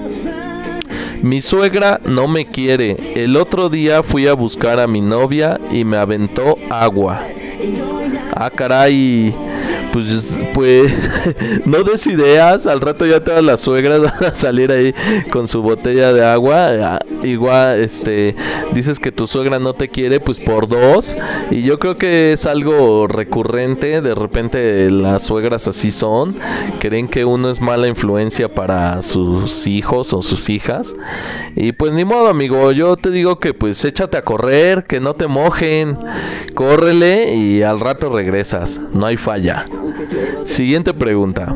Mi 1.22 1.40
suegra 1.42 2.02
no 2.04 2.28
me 2.28 2.46
quiere. 2.46 3.14
El 3.16 3.38
otro 3.38 3.70
día 3.70 4.02
fui 4.02 4.26
a 4.28 4.34
buscar 4.34 4.80
a 4.80 4.88
mi 4.88 5.02
novia 5.02 5.60
y 5.72 5.86
me 5.86 5.98
aventó 5.98 6.58
agua. 6.70 7.28
Ah, 8.36 8.50
caray 8.50 9.36
pues, 9.92 10.38
pues 10.54 10.92
no 11.66 11.84
des 11.84 12.08
ideas, 12.08 12.68
al 12.68 12.82
rato 12.82 13.06
ya 13.06 13.24
todas 13.24 13.44
las 13.44 13.62
suegras 13.62 14.02
van 14.20 14.32
a 14.32 14.36
salir 14.36 14.72
ahí 14.72 14.94
con 15.32 15.48
su 15.48 15.62
botella 15.62 16.14
de 16.14 16.26
agua, 16.26 16.70
ah, 16.82 17.00
igual, 17.24 17.80
este, 17.80 18.36
dices 18.74 19.00
que 19.00 19.12
tu 19.12 19.28
suegra 19.28 19.60
no 19.60 19.74
te 19.74 19.90
quiere, 19.90 20.20
pues 20.20 20.40
por 20.40 20.68
dos, 20.68 21.16
y 21.50 21.64
yo 21.64 21.80
creo 21.80 21.98
que 21.98 22.34
es 22.34 22.46
algo 22.46 23.08
recurrente, 23.08 24.02
de 24.02 24.16
repente 24.16 24.90
las 24.90 25.26
suegras 25.26 25.68
así 25.68 25.92
son, 25.92 26.36
creen 26.80 27.08
que 27.08 27.26
uno 27.26 27.50
es 27.50 27.62
mala 27.62 27.88
influencia 27.88 28.54
para 28.54 29.02
sus 29.02 29.68
hijos 29.68 30.14
o 30.14 30.22
sus 30.22 30.50
hijas, 30.50 30.94
y 31.56 31.72
pues 31.74 31.94
ni 31.94 32.06
modo 32.06 32.28
amigo, 32.28 32.72
yo 32.72 32.96
te 32.98 33.12
digo 33.12 33.40
que 33.40 33.54
pues 33.54 33.84
échate 33.86 34.18
a 34.18 34.24
correr, 34.24 34.86
que 34.86 35.00
no 35.00 35.14
te 35.16 35.28
mojen, 35.28 35.98
córrele 36.56 37.36
y 37.36 37.62
al 37.64 37.80
rato 37.80 38.10
regresas, 38.10 38.80
no 38.94 39.06
hay 39.06 39.18
falla. 39.18 39.66
Siguiente 40.46 40.94
pregunta. 40.94 41.56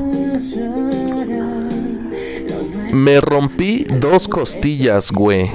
Me 2.91 3.19
rompí 3.19 3.83
dos 3.99 4.27
costillas, 4.27 5.11
güey. 5.11 5.49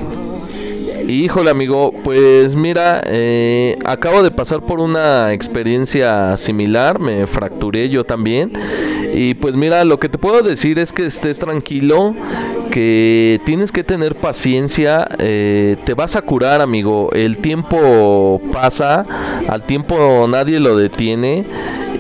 Híjole 1.09 1.51
amigo, 1.51 1.93
pues 2.05 2.55
mira, 2.55 3.01
eh, 3.07 3.75
acabo 3.85 4.23
de 4.23 4.31
pasar 4.31 4.65
por 4.65 4.79
una 4.79 5.33
experiencia 5.33 6.37
similar, 6.37 7.01
me 7.01 7.27
fracturé 7.27 7.89
yo 7.89 8.05
también. 8.05 8.53
Y 9.13 9.35
pues 9.35 9.57
mira, 9.57 9.85
lo 9.85 9.99
que 9.99 10.09
te 10.09 10.19
puedo 10.19 10.43
decir 10.43 10.79
es 10.79 10.93
que 10.93 11.07
estés 11.07 11.41
tranquilo, 11.41 12.15
que 12.71 13.41
tienes 13.45 13.73
que 13.73 13.85
tener 13.85 14.15
paciencia, 14.17 15.07
eh, 15.19 15.77
te 15.85 15.95
vas 15.95 16.17
a 16.17 16.23
curar 16.23 16.61
amigo, 16.61 17.11
el 17.13 17.39
tiempo 17.39 18.41
pasa, 18.53 19.05
al 19.49 19.65
tiempo 19.65 20.27
nadie 20.29 20.61
lo 20.61 20.77
detiene. 20.77 21.45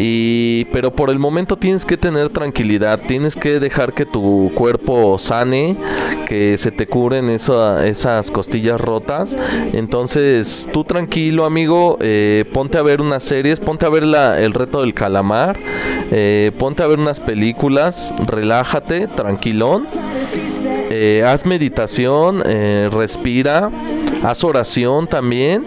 Y, 0.02 0.64
pero 0.72 0.94
por 0.94 1.10
el 1.10 1.18
momento 1.18 1.56
tienes 1.56 1.84
que 1.84 1.98
tener 1.98 2.30
tranquilidad, 2.30 3.00
tienes 3.06 3.36
que 3.36 3.60
dejar 3.60 3.92
que 3.92 4.06
tu 4.06 4.50
cuerpo 4.54 5.18
sane, 5.18 5.76
que 6.26 6.56
se 6.56 6.70
te 6.70 6.86
curen 6.86 7.28
esas 7.28 8.30
costillas 8.30 8.80
rotas. 8.80 9.36
Entonces, 9.74 10.68
tú 10.72 10.84
tranquilo, 10.84 11.44
amigo, 11.44 11.98
eh, 12.00 12.46
ponte 12.50 12.78
a 12.78 12.82
ver 12.82 13.02
unas 13.02 13.24
series, 13.24 13.60
ponte 13.60 13.84
a 13.84 13.90
ver 13.90 14.06
la, 14.06 14.38
el 14.38 14.54
reto 14.54 14.80
del 14.80 14.94
calamar, 14.94 15.58
eh, 16.10 16.50
ponte 16.58 16.82
a 16.82 16.86
ver 16.86 16.98
unas 16.98 17.20
películas, 17.20 18.14
relájate, 18.26 19.06
tranquilón 19.06 19.86
eh, 20.32 21.24
haz 21.26 21.46
meditación, 21.46 22.42
eh, 22.44 22.88
respira, 22.92 23.70
haz 24.22 24.44
oración 24.44 25.06
también 25.06 25.64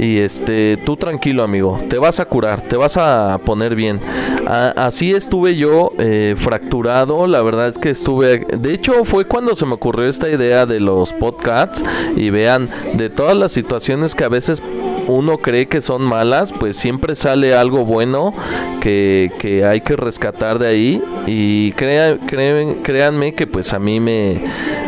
y 0.00 0.18
este, 0.18 0.78
tú 0.84 0.96
tranquilo 0.96 1.42
amigo, 1.42 1.80
te 1.88 1.98
vas 1.98 2.18
a 2.18 2.24
curar, 2.24 2.62
te 2.62 2.76
vas 2.76 2.96
a 2.96 3.38
poner 3.44 3.74
bien. 3.74 4.00
así 4.46 5.12
estuve 5.12 5.56
yo 5.56 5.92
eh, 5.98 6.34
fracturado, 6.36 7.26
la 7.26 7.42
verdad 7.42 7.68
es 7.68 7.78
que 7.78 7.90
estuve, 7.90 8.46
de 8.56 8.74
hecho 8.74 9.04
fue 9.04 9.26
cuando 9.26 9.54
se 9.54 9.66
me 9.66 9.74
ocurrió 9.74 10.08
esta 10.08 10.28
idea 10.28 10.66
de 10.66 10.80
los 10.80 11.12
podcasts 11.12 11.84
y 12.16 12.30
vean 12.30 12.68
de 12.94 13.10
todas 13.10 13.36
las 13.36 13.52
situaciones 13.52 14.14
que 14.14 14.24
a 14.24 14.28
veces 14.28 14.62
uno 15.06 15.38
cree 15.38 15.66
que 15.66 15.80
son 15.80 16.02
malas, 16.02 16.52
pues 16.52 16.76
siempre 16.76 17.14
sale 17.14 17.54
algo 17.54 17.84
bueno 17.84 18.34
que, 18.80 19.32
que 19.38 19.64
hay 19.64 19.80
que 19.80 19.96
rescatar 19.96 20.58
de 20.58 20.68
ahí. 20.68 21.02
Y 21.26 21.72
crea, 21.72 22.18
créanme 22.26 23.34
que 23.34 23.46
pues 23.46 23.72
a 23.72 23.78
mí 23.78 24.00
me, 24.00 24.42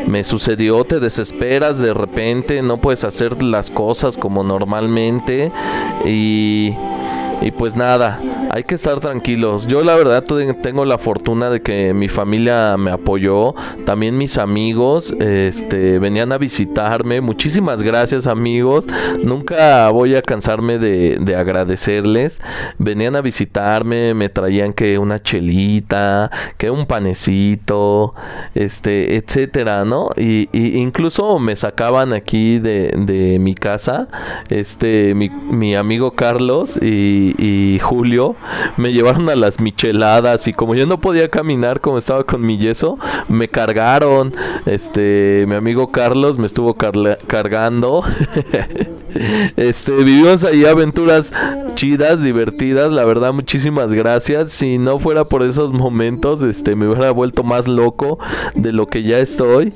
me 0.07 0.25
sucedió, 0.25 0.85
te 0.85 1.01
desesperas 1.01 1.79
de 1.79 1.95
repente, 1.95 2.63
no 2.63 2.79
puedes 2.79 3.05
hacer 3.05 3.43
las 3.43 3.71
cosas 3.71 4.17
como 4.17 4.45
normalmente 4.45 5.51
y 6.05 6.75
y 7.43 7.51
pues 7.51 7.77
nada, 7.77 8.21
hay 8.51 8.65
que 8.65 8.75
estar 8.75 9.01
tranquilos. 9.01 9.67
Yo 9.67 9.85
la 9.85 9.95
verdad 9.95 10.25
tengo 10.63 10.85
la 10.85 10.99
fortuna 10.99 11.51
de 11.51 11.61
que 11.61 11.95
mi 11.95 12.09
familia 12.09 12.77
me 12.77 12.91
apoyó, 12.91 13.55
también 13.85 14.17
mis 14.17 14.39
amigos 14.39 15.15
este, 15.21 15.99
venían 15.99 16.33
a 16.33 16.39
visitarme. 16.39 17.21
Muchísimas 17.21 17.83
gracias 17.83 18.27
amigos, 18.27 18.87
nunca 19.23 19.91
voy 19.91 20.15
a 20.15 20.23
cansarme 20.23 20.79
de, 20.79 21.19
de 21.21 21.37
agradecerles. 21.37 22.41
Venían 22.79 23.17
a 23.17 23.21
visitarme, 23.21 24.15
me 24.15 24.29
traían 24.29 24.73
que 24.73 24.99
una 24.99 25.21
chelita, 25.21 26.31
que 26.57 26.71
un 26.71 26.87
panecito, 26.87 28.15
este, 28.55 29.17
etcétera, 29.17 29.85
¿no? 29.85 30.11
Y, 30.17 30.49
incluso 30.53 31.39
me 31.39 31.57
sacaban 31.57 32.13
aquí 32.13 32.59
de, 32.59 32.89
de 32.97 33.39
mi 33.39 33.55
casa, 33.55 34.09
este, 34.51 35.15
mi, 35.15 35.29
mi 35.29 35.75
amigo 35.77 36.13
Carlos 36.13 36.79
y 36.81 37.26
y, 37.39 37.79
Julio 37.79 38.37
me 38.77 38.93
llevaron 38.93 39.29
a 39.29 39.37
las 39.37 39.61
micheladas 39.61 40.49
y 40.49 40.53
como 40.53 40.75
yo 40.75 40.87
no 40.87 41.01
podía 41.01 41.31
caminar 41.31 41.81
como 41.81 41.99
estaba 41.99 42.25
con 42.25 42.43
mi 42.43 42.59
yeso, 42.59 42.99
me 43.29 43.49
cargaron. 43.49 44.35
Este, 44.67 45.45
mi 45.49 45.55
amigo 45.55 45.91
Carlos 45.93 46.39
me 46.39 46.47
estuvo 46.47 46.75
cargando. 46.75 48.03
este, 49.57 49.93
vivimos 49.93 50.45
ahí 50.45 50.65
aventuras 50.65 51.33
chidas, 51.75 52.23
divertidas, 52.23 52.91
la 52.93 53.05
verdad 53.05 53.33
muchísimas 53.33 53.93
gracias. 53.93 54.53
Si 54.53 54.79
no 54.79 54.99
fuera 54.99 55.25
por 55.25 55.43
esos 55.43 55.73
momentos, 55.73 56.43
este 56.43 56.75
me 56.75 56.89
hubiera 56.89 57.11
vuelto 57.11 57.43
más 57.43 57.69
loco 57.69 58.19
de 58.55 58.73
lo 58.73 58.87
que 58.87 59.03
ya 59.03 59.19
estoy. 59.19 59.73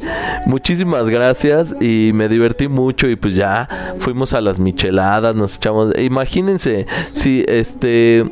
Muchísimas 0.47 1.09
gracias 1.09 1.75
y 1.81 2.11
me 2.15 2.29
divertí 2.29 2.69
mucho 2.69 3.09
y 3.09 3.17
pues 3.17 3.37
ya 3.37 3.69
fuimos 3.99 4.33
a 4.35 4.41
las 4.41 4.59
micheladas, 4.59 5.35
nos 5.35 5.57
echamos, 5.57 5.93
imagínense 5.99 6.87
si 7.13 7.45
este 7.49 8.25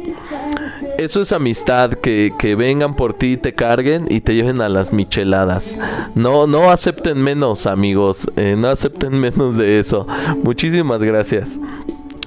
eso 0.99 1.21
es 1.21 1.33
amistad, 1.33 1.93
que, 1.93 2.55
vengan 2.59 2.97
por 2.97 3.15
ti, 3.15 3.37
te 3.37 3.55
carguen 3.55 4.07
y 4.11 4.21
te 4.21 4.35
lleven 4.35 4.61
a 4.61 4.69
las 4.69 4.93
micheladas. 4.93 5.79
No, 6.17 6.49
no 6.49 6.71
acepten 6.71 7.23
menos, 7.23 7.67
amigos. 7.67 8.29
Eh, 8.37 8.57
no 8.59 8.69
acepten 8.69 9.19
menos 9.21 9.57
de 9.57 9.79
eso. 9.79 10.07
Muchísimas 10.43 11.03
gracias. 11.03 11.59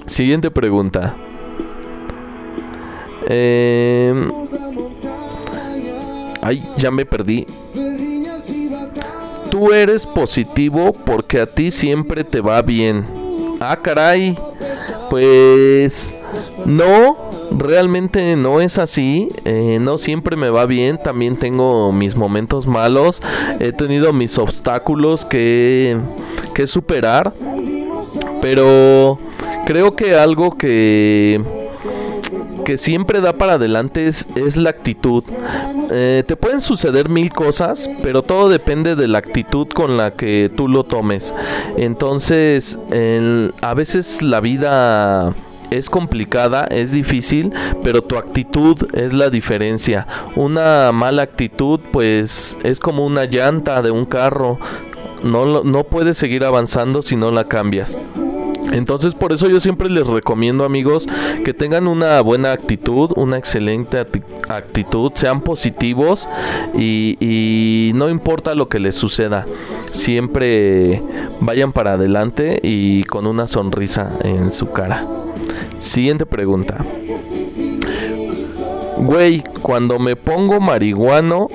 Siguiente 0.06 0.50
pregunta. 0.50 1.14
Eh... 3.28 4.28
Ay, 6.40 6.68
ya 6.76 6.90
me 6.90 7.06
perdí. 7.06 7.46
Tú 9.50 9.72
eres 9.72 10.06
positivo 10.06 10.92
porque 10.92 11.40
a 11.40 11.46
ti 11.46 11.70
siempre 11.70 12.24
te 12.24 12.40
va 12.40 12.62
bien. 12.62 13.06
Ah, 13.60 13.78
caray. 13.80 14.36
Pues 15.08 16.14
no, 16.64 17.21
realmente 17.58 18.36
no 18.36 18.60
es 18.60 18.78
así. 18.78 19.30
Eh, 19.44 19.78
no 19.80 19.98
siempre 19.98 20.36
me 20.36 20.50
va 20.50 20.66
bien. 20.66 20.98
También 21.02 21.36
tengo 21.36 21.92
mis 21.92 22.16
momentos 22.16 22.66
malos. 22.66 23.22
He 23.60 23.72
tenido 23.72 24.12
mis 24.12 24.38
obstáculos 24.38 25.24
que, 25.24 25.96
que 26.54 26.66
superar. 26.66 27.32
Pero 28.40 29.18
creo 29.66 29.94
que 29.94 30.16
algo 30.16 30.56
que 30.56 31.40
que 32.64 32.78
siempre 32.78 33.20
da 33.20 33.38
para 33.38 33.54
adelante 33.54 34.06
es, 34.06 34.26
la 34.56 34.70
actitud. 34.70 35.24
Eh, 35.90 36.22
te 36.26 36.36
pueden 36.36 36.60
suceder 36.60 37.08
mil 37.08 37.32
cosas, 37.32 37.90
pero 38.02 38.22
todo 38.22 38.48
depende 38.48 38.94
de 38.94 39.08
la 39.08 39.18
actitud 39.18 39.66
con 39.68 39.96
la 39.96 40.12
que 40.12 40.50
tú 40.54 40.68
lo 40.68 40.84
tomes. 40.84 41.34
Entonces, 41.76 42.78
a 43.60 43.74
veces 43.74 44.22
la 44.22 44.40
vida 44.40 45.34
es 45.78 45.90
complicada, 45.90 46.64
es 46.66 46.92
difícil, 46.92 47.52
pero 47.82 48.02
tu 48.02 48.16
actitud 48.16 48.76
es 48.94 49.12
la 49.12 49.30
diferencia. 49.30 50.06
Una 50.36 50.92
mala 50.92 51.22
actitud 51.22 51.80
pues 51.92 52.56
es 52.62 52.80
como 52.80 53.06
una 53.06 53.24
llanta 53.24 53.82
de 53.82 53.90
un 53.90 54.04
carro. 54.04 54.58
No, 55.22 55.62
no 55.64 55.84
puedes 55.84 56.18
seguir 56.18 56.44
avanzando 56.44 57.02
si 57.02 57.16
no 57.16 57.30
la 57.30 57.44
cambias. 57.44 57.96
Entonces 58.72 59.14
por 59.14 59.32
eso 59.32 59.48
yo 59.48 59.60
siempre 59.60 59.90
les 59.90 60.06
recomiendo 60.06 60.64
amigos 60.64 61.06
que 61.44 61.52
tengan 61.52 61.86
una 61.86 62.20
buena 62.22 62.52
actitud, 62.52 63.10
una 63.16 63.36
excelente 63.36 63.98
actitud, 64.48 65.12
sean 65.14 65.42
positivos 65.42 66.28
y, 66.74 67.16
y, 67.20 67.92
no 67.94 68.08
importa 68.08 68.54
lo 68.54 68.68
que 68.68 68.78
les 68.78 68.94
suceda, 68.94 69.46
siempre 69.90 71.02
vayan 71.40 71.72
para 71.72 71.94
adelante 71.94 72.60
y 72.62 73.04
con 73.04 73.26
una 73.26 73.46
sonrisa 73.46 74.16
en 74.22 74.52
su 74.52 74.70
cara. 74.70 75.06
Siguiente 75.82 76.26
pregunta. 76.26 76.78
Güey, 78.98 79.42
cuando 79.62 79.98
me 79.98 80.14
pongo 80.14 80.60
marihuano, 80.60 81.48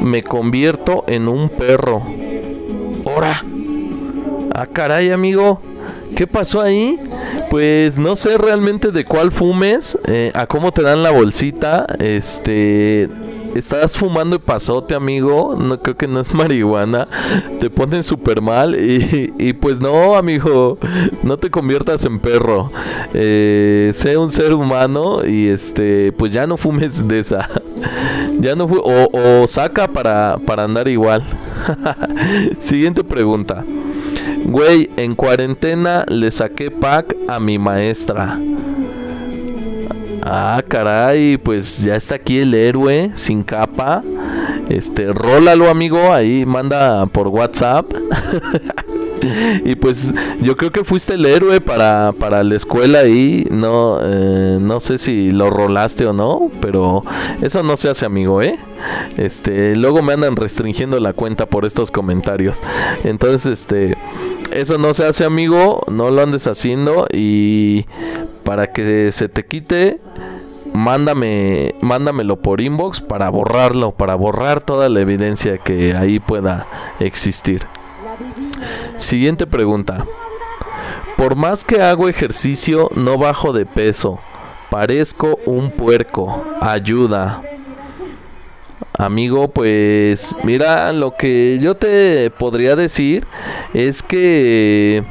me 0.00 0.24
convierto 0.24 1.04
en 1.06 1.28
un 1.28 1.48
perro. 1.48 2.02
Ora. 3.04 3.44
Ah, 4.52 4.66
caray, 4.66 5.10
amigo. 5.10 5.60
¿Qué 6.16 6.26
pasó 6.26 6.62
ahí? 6.62 6.98
Pues 7.48 7.96
no 7.96 8.16
sé 8.16 8.38
realmente 8.38 8.90
de 8.90 9.04
cuál 9.04 9.30
fumes, 9.30 9.96
eh, 10.08 10.32
a 10.34 10.46
cómo 10.48 10.72
te 10.72 10.82
dan 10.82 11.04
la 11.04 11.12
bolsita, 11.12 11.86
este, 12.00 13.08
estás 13.54 13.96
fumando 13.96 14.38
pasote, 14.38 14.94
amigo, 14.94 15.56
no 15.58 15.80
creo 15.80 15.96
que 15.96 16.08
no 16.08 16.20
es 16.20 16.32
marihuana, 16.34 17.08
te 17.60 17.70
ponen 17.70 18.02
súper 18.02 18.42
mal 18.42 18.76
y, 18.78 19.52
pues 19.54 19.80
no, 19.80 20.14
amigo, 20.14 20.78
no 21.22 21.36
te 21.36 21.50
conviertas 21.50 22.04
en 22.04 22.18
perro, 22.18 22.70
eh, 23.12 23.92
sé 23.94 24.16
un 24.16 24.30
ser 24.30 24.52
humano 24.54 25.26
y 25.26 25.48
este, 25.48 26.12
pues 26.12 26.32
ya 26.32 26.46
no 26.46 26.56
fumes 26.56 27.06
de 27.06 27.20
esa, 27.20 27.48
ya 28.40 28.54
no 28.56 28.64
o, 28.64 29.42
o 29.42 29.46
saca 29.46 29.88
para, 29.88 30.38
para 30.44 30.64
andar 30.64 30.88
igual. 30.88 31.22
Siguiente 32.60 33.04
pregunta. 33.04 33.64
Güey, 34.44 34.90
en 34.96 35.14
cuarentena 35.14 36.04
le 36.08 36.30
saqué 36.30 36.70
pack 36.70 37.16
a 37.28 37.40
mi 37.40 37.58
maestra. 37.58 38.38
Ah, 40.26 40.62
caray, 40.66 41.36
pues 41.36 41.84
ya 41.84 41.96
está 41.96 42.14
aquí 42.14 42.38
el 42.38 42.54
héroe 42.54 43.12
sin 43.14 43.42
capa. 43.42 44.02
Este, 44.70 45.12
rólalo, 45.12 45.68
amigo, 45.68 46.14
ahí 46.14 46.46
manda 46.46 47.04
por 47.04 47.28
WhatsApp. 47.28 47.92
y 49.66 49.74
pues 49.74 50.14
yo 50.40 50.56
creo 50.56 50.72
que 50.72 50.82
fuiste 50.82 51.14
el 51.14 51.26
héroe 51.26 51.60
para, 51.60 52.12
para 52.18 52.42
la 52.42 52.54
escuela 52.54 53.00
ahí. 53.00 53.46
No, 53.50 53.98
eh, 54.02 54.56
no 54.62 54.80
sé 54.80 54.96
si 54.96 55.30
lo 55.30 55.50
rolaste 55.50 56.06
o 56.06 56.14
no, 56.14 56.50
pero 56.58 57.04
eso 57.42 57.62
no 57.62 57.76
se 57.76 57.90
hace, 57.90 58.06
amigo, 58.06 58.40
¿eh? 58.40 58.58
Este, 59.18 59.76
luego 59.76 60.00
me 60.02 60.14
andan 60.14 60.36
restringiendo 60.36 61.00
la 61.00 61.12
cuenta 61.12 61.44
por 61.44 61.66
estos 61.66 61.90
comentarios. 61.90 62.60
Entonces, 63.04 63.60
este, 63.60 63.98
eso 64.52 64.78
no 64.78 64.94
se 64.94 65.04
hace, 65.04 65.24
amigo, 65.24 65.82
no 65.90 66.10
lo 66.10 66.22
andes 66.22 66.46
haciendo 66.46 67.06
y 67.12 67.84
para 68.44 68.72
que 68.72 69.10
se 69.12 69.28
te 69.28 69.44
quite 69.44 70.00
mándame 70.72 71.74
mándamelo 71.80 72.36
por 72.40 72.60
inbox 72.60 73.00
para 73.00 73.30
borrarlo, 73.30 73.92
para 73.92 74.14
borrar 74.14 74.60
toda 74.60 74.88
la 74.88 75.00
evidencia 75.00 75.58
que 75.58 75.94
ahí 75.94 76.18
pueda 76.18 76.66
existir. 77.00 77.66
Siguiente 78.96 79.46
pregunta. 79.46 80.04
Por 81.16 81.36
más 81.36 81.64
que 81.64 81.80
hago 81.80 82.08
ejercicio 82.08 82.90
no 82.94 83.18
bajo 83.18 83.52
de 83.52 83.66
peso. 83.66 84.18
Parezco 84.70 85.38
un 85.46 85.70
puerco. 85.70 86.44
Ayuda. 86.60 87.42
Amigo, 88.96 89.48
pues 89.48 90.36
mira, 90.44 90.92
lo 90.92 91.16
que 91.16 91.58
yo 91.60 91.76
te 91.76 92.30
podría 92.30 92.76
decir 92.76 93.26
es 93.72 94.02
que 94.02 95.04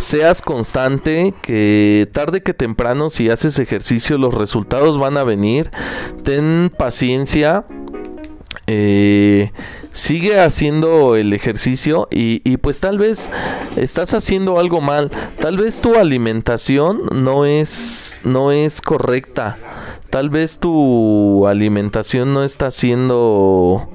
seas 0.00 0.42
constante, 0.42 1.34
que 1.42 2.08
tarde 2.12 2.42
que 2.42 2.54
temprano 2.54 3.10
si 3.10 3.30
haces 3.30 3.58
ejercicio 3.58 4.18
los 4.18 4.34
resultados 4.34 4.98
van 4.98 5.16
a 5.16 5.24
venir. 5.24 5.70
Ten 6.24 6.72
paciencia. 6.76 7.64
eh, 8.66 9.52
sigue 9.92 10.40
haciendo 10.40 11.16
el 11.16 11.32
ejercicio 11.32 12.08
y, 12.10 12.56
pues 12.58 12.80
tal 12.80 12.98
vez 12.98 13.30
estás 13.76 14.14
haciendo 14.14 14.58
algo 14.58 14.80
mal 14.80 15.10
tal 15.40 15.56
vez 15.56 15.80
tu 15.80 15.96
alimentación 15.96 17.02
no 17.12 17.44
es 17.44 18.20
no 18.22 18.52
es 18.52 18.80
correcta 18.80 19.58
tal 20.10 20.30
vez 20.30 20.58
tu 20.58 21.46
alimentación 21.46 22.32
no 22.32 22.44
está 22.44 22.70
siendo 22.70 23.88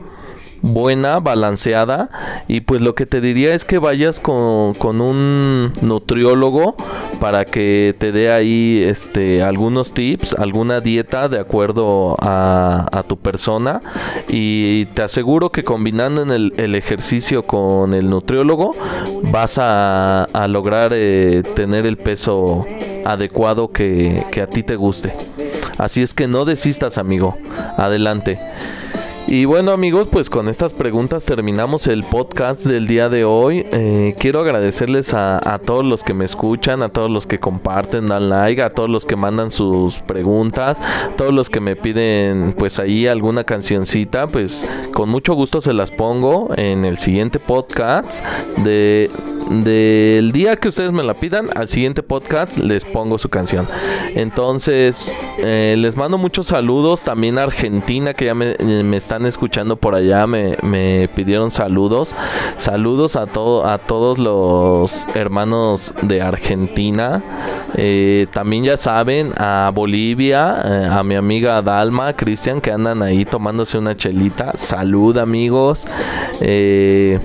buena, 0.65 1.19
balanceada. 1.19 2.09
Y 2.47 2.61
pues 2.61 2.81
lo 2.81 2.95
que 2.95 3.05
te 3.05 3.21
diría 3.21 3.53
es 3.53 3.65
que 3.65 3.77
vayas 3.77 4.19
con, 4.19 4.73
con 4.73 5.01
un 5.01 5.71
nutriólogo 5.81 6.75
para 7.19 7.45
que 7.45 7.95
te 7.97 8.11
dé 8.11 8.31
ahí 8.31 8.83
este 8.83 9.43
algunos 9.43 9.93
tips, 9.93 10.33
alguna 10.33 10.81
dieta 10.81 11.29
de 11.29 11.39
acuerdo 11.39 12.17
a, 12.19 12.87
a 12.91 13.03
tu 13.03 13.17
persona. 13.17 13.81
Y 14.27 14.85
te 14.87 15.03
aseguro 15.03 15.51
que 15.51 15.63
combinando 15.63 16.21
en 16.23 16.31
el, 16.31 16.53
el 16.57 16.75
ejercicio 16.75 17.45
con 17.45 17.93
el 17.93 18.09
nutriólogo 18.09 18.75
vas 19.23 19.57
a, 19.59 20.23
a 20.23 20.47
lograr 20.47 20.91
eh, 20.93 21.43
tener 21.55 21.85
el 21.85 21.97
peso 21.97 22.65
adecuado 23.05 23.71
que, 23.71 24.25
que 24.31 24.41
a 24.41 24.47
ti 24.47 24.63
te 24.63 24.75
guste. 24.75 25.15
Así 25.77 26.01
es 26.01 26.13
que 26.13 26.27
no 26.27 26.45
desistas, 26.45 26.97
amigo. 26.97 27.37
Adelante. 27.77 28.39
Y 29.27 29.45
bueno 29.45 29.71
amigos, 29.71 30.07
pues 30.07 30.29
con 30.29 30.47
estas 30.47 30.73
preguntas 30.73 31.25
terminamos 31.25 31.87
el 31.87 32.03
podcast 32.03 32.63
del 32.63 32.85
día 32.85 33.09
de 33.09 33.25
hoy. 33.25 33.65
Eh, 33.71 34.15
quiero 34.19 34.39
agradecerles 34.39 35.15
a, 35.15 35.39
a, 35.51 35.57
todos 35.57 35.83
los 35.83 36.03
que 36.03 36.13
me 36.13 36.25
escuchan, 36.25 36.83
a 36.83 36.89
todos 36.89 37.09
los 37.09 37.25
que 37.25 37.39
comparten, 37.39 38.05
dan 38.05 38.29
like, 38.29 38.61
a 38.61 38.69
todos 38.69 38.87
los 38.87 39.07
que 39.07 39.15
mandan 39.15 39.49
sus 39.49 39.99
preguntas, 40.01 40.79
a 40.79 41.15
todos 41.15 41.33
los 41.33 41.49
que 41.49 41.59
me 41.59 41.75
piden 41.75 42.53
pues 42.55 42.77
ahí 42.77 43.07
alguna 43.07 43.43
cancioncita, 43.45 44.27
pues 44.27 44.67
con 44.93 45.09
mucho 45.09 45.33
gusto 45.33 45.59
se 45.59 45.73
las 45.73 45.89
pongo 45.89 46.51
en 46.55 46.85
el 46.85 46.99
siguiente 46.99 47.39
podcast 47.39 48.23
de 48.57 49.09
del 49.49 50.31
día 50.31 50.55
que 50.55 50.69
ustedes 50.69 50.91
me 50.91 51.03
la 51.03 51.13
pidan 51.15 51.49
al 51.55 51.67
siguiente 51.67 52.01
podcast 52.03 52.57
les 52.57 52.85
pongo 52.85 53.17
su 53.17 53.29
canción. 53.29 53.67
Entonces 54.15 55.17
eh, 55.39 55.75
les 55.77 55.95
mando 55.97 56.17
muchos 56.17 56.47
saludos 56.47 57.03
también 57.03 57.37
a 57.37 57.43
Argentina 57.43 58.13
que 58.13 58.25
ya 58.25 58.35
me, 58.35 58.55
me 58.57 58.97
están 58.97 59.25
escuchando 59.25 59.75
por 59.75 59.93
allá 59.95 60.25
me, 60.25 60.57
me, 60.61 61.09
pidieron 61.13 61.51
saludos. 61.51 62.15
Saludos 62.57 63.15
a 63.15 63.25
a 63.25 63.77
todos 63.79 64.17
los 64.17 65.07
hermanos 65.13 65.93
de 66.01 66.21
Argentina. 66.21 67.21
Eh, 67.75 68.27
también 68.31 68.63
ya 68.63 68.77
saben 68.77 69.33
a 69.37 69.71
Bolivia 69.73 70.55
eh, 70.63 70.89
a 70.89 71.03
mi 71.03 71.15
amiga 71.15 71.61
Dalma 71.61 72.13
Cristian 72.13 72.61
que 72.61 72.71
andan 72.71 73.01
ahí 73.01 73.25
tomándose 73.25 73.77
una 73.77 73.95
chelita. 73.95 74.53
Salud 74.55 75.17
amigos. 75.17 75.87
Eh, 76.39 77.19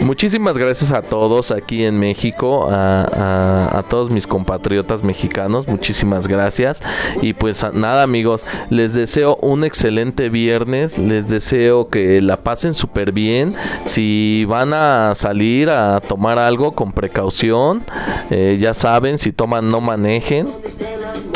Muchísimas 0.00 0.58
gracias 0.58 0.92
a 0.92 1.02
todos 1.02 1.50
aquí 1.50 1.84
en 1.84 1.98
México, 1.98 2.68
a, 2.70 3.78
a, 3.78 3.82
todos 3.84 4.10
mis 4.10 4.26
compatriotas 4.26 5.02
mexicanos, 5.02 5.66
muchísimas 5.68 6.28
gracias. 6.28 6.82
Y 7.22 7.32
pues 7.32 7.64
nada 7.72 8.02
amigos, 8.02 8.46
les 8.70 8.94
deseo 8.94 9.36
un 9.36 9.64
excelente 9.64 10.28
viernes, 10.28 10.98
les 10.98 11.28
deseo 11.28 11.88
que 11.88 12.20
la 12.20 12.42
pasen 12.42 12.74
súper 12.74 13.12
bien. 13.12 13.54
Si 13.84 14.44
van 14.46 14.74
a 14.74 15.14
salir 15.14 15.70
a 15.70 16.00
tomar 16.00 16.38
algo 16.38 16.72
con 16.72 16.92
precaución, 16.92 17.82
eh, 18.30 18.58
ya 18.60 18.74
saben, 18.74 19.18
si 19.18 19.32
toman 19.32 19.70
no 19.70 19.80
manejen. 19.80 20.48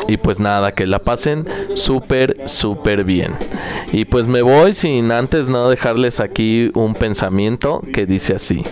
Y 0.08 0.16
pues 0.16 0.40
nada, 0.40 0.72
que 0.72 0.86
la 0.86 0.98
pasen 1.00 1.46
súper, 1.74 2.48
súper 2.48 3.04
bien. 3.04 3.36
Y 3.92 4.06
pues 4.06 4.26
me 4.26 4.42
voy 4.42 4.74
sin 4.74 5.12
antes 5.12 5.48
no 5.48 5.68
dejarles 5.68 6.20
aquí 6.20 6.70
un 6.74 6.94
pensamiento 6.94 7.82
que 7.92 8.06
dice 8.06 8.34
así. 8.34 8.64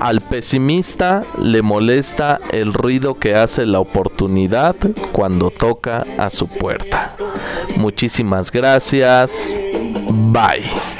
Al 0.00 0.20
pesimista 0.20 1.24
le 1.42 1.62
molesta 1.62 2.40
el 2.52 2.72
ruido 2.72 3.18
que 3.18 3.34
hace 3.34 3.66
la 3.66 3.80
oportunidad 3.80 4.76
cuando 5.12 5.50
toca 5.50 6.06
a 6.18 6.30
su 6.30 6.46
puerta. 6.46 7.16
Muchísimas 7.76 8.52
gracias. 8.52 9.58
Bye. 10.32 10.97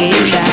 do 0.00 0.06
you 0.06 0.26
try? 0.28 0.49